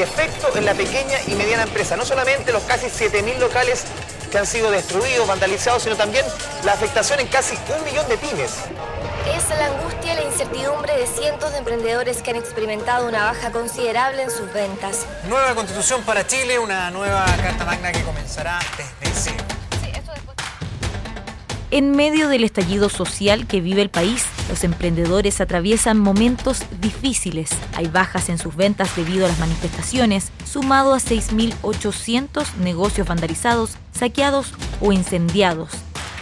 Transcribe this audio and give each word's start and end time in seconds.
el 0.00 0.08
efecto 0.08 0.56
en 0.56 0.64
la 0.64 0.72
pequeña 0.72 1.18
y 1.26 1.34
mediana 1.34 1.64
empresa, 1.64 1.94
no 1.94 2.06
solamente 2.06 2.52
los 2.52 2.62
casi 2.62 2.86
7.000 2.86 3.36
locales 3.38 3.84
que 4.30 4.38
han 4.38 4.46
sido 4.46 4.70
destruidos, 4.70 5.26
vandalizados, 5.26 5.82
sino 5.82 5.94
también 5.94 6.24
la 6.64 6.72
afectación 6.72 7.20
en 7.20 7.26
casi 7.26 7.54
un 7.76 7.84
millón 7.84 8.08
de 8.08 8.16
pymes. 8.16 8.52
Es 9.36 9.48
la 9.50 9.66
angustia 9.66 10.14
y 10.14 10.16
la 10.16 10.22
incertidumbre 10.22 10.96
de 10.96 11.06
cientos 11.06 11.52
de 11.52 11.58
emprendedores 11.58 12.22
que 12.22 12.30
han 12.30 12.36
experimentado 12.36 13.08
una 13.08 13.24
baja 13.24 13.52
considerable 13.52 14.22
en 14.22 14.30
sus 14.30 14.50
ventas. 14.54 15.04
Nueva 15.28 15.54
constitución 15.54 16.02
para 16.04 16.26
Chile, 16.26 16.58
una 16.58 16.90
nueva 16.90 17.26
carta 17.42 17.66
magna 17.66 17.92
que 17.92 18.02
comenzará 18.02 18.58
desde 19.02 19.20
cero. 19.32 19.59
En 21.72 21.92
medio 21.92 22.28
del 22.28 22.42
estallido 22.42 22.88
social 22.88 23.46
que 23.46 23.60
vive 23.60 23.80
el 23.80 23.90
país, 23.90 24.24
los 24.48 24.64
emprendedores 24.64 25.40
atraviesan 25.40 26.00
momentos 26.00 26.62
difíciles. 26.80 27.50
Hay 27.76 27.86
bajas 27.86 28.28
en 28.28 28.38
sus 28.38 28.56
ventas 28.56 28.96
debido 28.96 29.24
a 29.24 29.28
las 29.28 29.38
manifestaciones, 29.38 30.32
sumado 30.44 30.94
a 30.94 30.98
6.800 30.98 32.56
negocios 32.56 33.06
vandalizados, 33.06 33.76
saqueados 33.92 34.52
o 34.80 34.90
incendiados. 34.90 35.70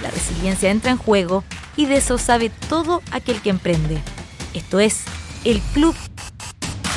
La 0.02 0.10
resiliencia 0.10 0.70
entra 0.70 0.90
en 0.90 0.98
juego 0.98 1.44
y 1.76 1.86
de 1.86 1.96
eso 1.96 2.18
sabe 2.18 2.50
todo 2.68 3.00
aquel 3.10 3.40
que 3.40 3.48
emprende. 3.48 3.98
Esto 4.52 4.80
es 4.80 5.04
El 5.44 5.60
Club 5.72 5.96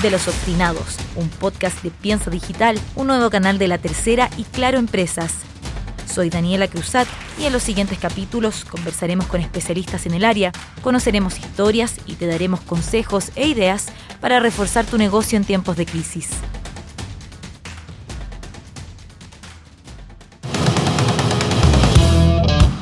de 0.01 0.11
los 0.11 0.27
Obstinados, 0.27 0.97
un 1.15 1.29
podcast 1.29 1.81
de 1.83 1.91
Piensa 1.91 2.29
Digital, 2.29 2.77
un 2.95 3.07
nuevo 3.07 3.29
canal 3.29 3.57
de 3.59 3.69
La 3.69 3.77
Tercera 3.77 4.29
y 4.35 4.43
Claro 4.43 4.77
Empresas. 4.77 5.35
Soy 6.11 6.29
Daniela 6.29 6.67
Cruzat 6.67 7.07
y 7.39 7.45
en 7.45 7.53
los 7.53 7.63
siguientes 7.63 7.97
capítulos 7.97 8.65
conversaremos 8.65 9.27
con 9.27 9.39
especialistas 9.39 10.05
en 10.05 10.13
el 10.13 10.25
área, 10.25 10.51
conoceremos 10.81 11.39
historias 11.39 11.95
y 12.05 12.15
te 12.15 12.27
daremos 12.27 12.59
consejos 12.59 13.31
e 13.35 13.47
ideas 13.47 13.87
para 14.19 14.41
reforzar 14.41 14.85
tu 14.85 14.97
negocio 14.97 15.37
en 15.37 15.45
tiempos 15.45 15.77
de 15.77 15.85
crisis. 15.85 16.29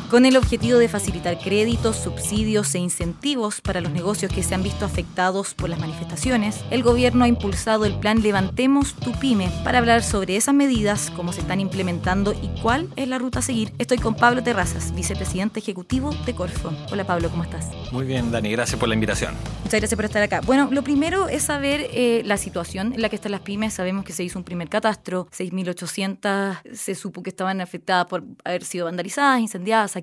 Con 0.10 0.26
el 0.26 0.38
objetivo 0.38 0.80
de 0.80 0.90
facilitar 0.90 1.38
créditos, 1.38 1.96
subsidios 1.96 2.74
e 2.74 2.80
incentivos 2.80 3.62
para 3.62 3.80
los 3.80 3.92
negocios 3.92 4.34
que 4.34 4.42
se 4.42 4.56
han 4.56 4.64
visto 4.64 4.84
afectados 4.84 5.54
por 5.54 5.70
las 5.70 5.80
manifestaciones, 5.80 6.62
el 6.72 6.82
gobierno 6.82 7.26
ha 7.26 7.28
impulsado 7.28 7.86
el 7.86 7.94
plan 8.00 8.24
Levantemos 8.24 8.96
tu 8.96 9.12
pyme 9.12 9.52
para 9.64 9.78
hablar 9.78 10.02
sobre 10.02 10.36
esas 10.36 10.56
medidas, 10.56 11.12
cómo 11.16 11.32
se 11.32 11.42
están 11.42 11.60
implementando 11.60 12.34
y 12.34 12.48
cuál 12.60 12.90
es 12.96 13.08
la 13.08 13.20
ruta 13.20 13.38
a 13.38 13.42
seguir. 13.44 13.72
Estoy 13.78 14.00
con 14.00 14.16
Pablo 14.16 14.42
Terrazas, 14.42 14.96
vicepresidente 14.96 15.60
ejecutivo 15.60 16.10
de 16.26 16.34
Corfo. 16.34 16.74
Hola 16.92 17.06
Pablo, 17.06 17.30
¿cómo 17.30 17.44
estás? 17.44 17.68
Muy 17.92 18.08
bien, 18.08 18.32
Dani, 18.32 18.52
gracias 18.52 18.80
por 18.80 18.90
la 18.90 18.96
invitación. 18.96 19.36
Muchas 19.64 19.80
gracias 19.80 19.96
por 19.96 20.06
estar 20.06 20.24
acá. 20.24 20.42
Bueno, 20.42 20.70
lo 20.72 20.84
primero 20.84 21.30
es 21.30 21.44
saber 21.44 21.88
eh, 21.94 22.24
la 22.26 22.38
situación 22.38 22.94
en 22.94 23.04
la 23.04 23.10
que 23.10 23.16
están 23.16 23.32
las 23.32 23.42
pymes. 23.42 23.76
Sabemos 23.76 24.04
que 24.06 24.14
se 24.14 24.24
hizo 24.24 24.40
un 24.40 24.44
primer 24.44 24.70
catastro, 24.70 25.28
6.800 25.28 26.58
se 26.74 26.96
supo 26.96 27.22
que 27.22 27.30
estaban 27.30 27.62
afectadas 27.62 28.08
por 28.08 28.24
haber 28.44 28.64
sido 28.64 28.86
vandalizadas, 28.86 29.40
incendiadas, 29.40 29.99